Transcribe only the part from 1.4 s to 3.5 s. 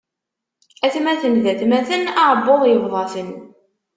d atmaten, aɛebbuḍ ibḍa-ten.